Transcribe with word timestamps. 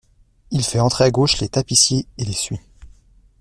Il 0.49 0.63
fait 0.63 0.79
entrer 0.79 1.03
à 1.03 1.11
gauche 1.11 1.37
les 1.37 1.49
tapissiers 1.49 2.07
et 2.17 2.25
les 2.25 2.33
suit. 2.33 2.59